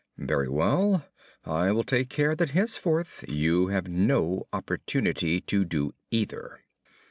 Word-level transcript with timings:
"Very 0.17 0.49
well; 0.49 1.05
I 1.45 1.71
will 1.71 1.83
take 1.83 2.09
care 2.09 2.33
that 2.33 2.49
henceforth 2.49 3.23
you 3.27 3.67
have 3.67 3.87
no 3.87 4.47
opportunity 4.51 5.39
to 5.41 5.63
do 5.63 5.91
either." 6.09 6.61